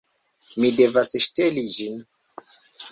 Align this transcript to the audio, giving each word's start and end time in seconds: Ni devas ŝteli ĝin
Ni 0.61 0.71
devas 0.79 1.13
ŝteli 1.27 1.67
ĝin 1.77 2.05